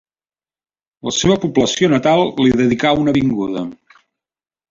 La 1.09 1.13
seva 1.17 1.35
població 1.43 1.91
natal 1.93 2.23
li 2.45 2.55
dedicà 2.63 2.95
una 3.03 3.15
avinguda. 3.17 3.67